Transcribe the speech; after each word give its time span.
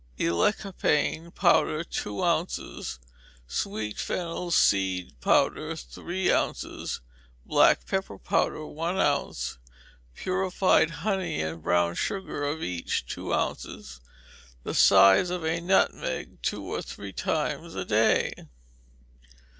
Elecampane 0.17 1.29
powder, 1.29 1.83
two 1.83 2.23
ounces; 2.23 2.97
sweet 3.45 3.99
fennel 3.99 4.49
seed 4.49 5.13
powder, 5.21 5.75
three 5.75 6.31
ounces; 6.33 7.01
black 7.45 7.85
pepper 7.85 8.17
powder, 8.17 8.65
one 8.65 8.97
ounce; 8.97 9.59
purified 10.15 10.89
honey, 10.89 11.39
and 11.39 11.61
brown 11.61 11.93
sugar, 11.93 12.43
of 12.47 12.63
each 12.63 13.05
two 13.05 13.31
ounces; 13.31 14.01
the 14.63 14.73
size 14.73 15.29
of 15.29 15.43
a 15.45 15.61
nutmeg, 15.61 16.41
two 16.41 16.63
or 16.65 16.81
three 16.81 17.13
times 17.13 17.75
a 17.75 17.85
day. 17.85 18.33